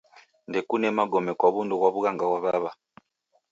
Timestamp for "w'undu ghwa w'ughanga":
1.53-2.25